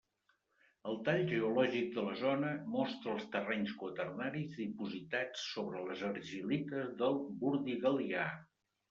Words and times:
El 0.91 0.95
tall 1.07 1.19
geològic 1.31 1.91
de 1.97 2.05
la 2.05 2.15
zona 2.21 2.49
mostra 2.75 3.11
els 3.15 3.27
terrenys 3.35 3.73
quaternaris 3.81 4.55
dipositats 4.63 5.45
sobre 5.51 5.85
les 5.91 6.03
argil·lites 6.09 6.89
del 7.03 7.21
Burdigalià. 7.45 8.25